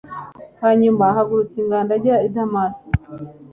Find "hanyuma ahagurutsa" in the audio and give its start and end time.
0.63-1.55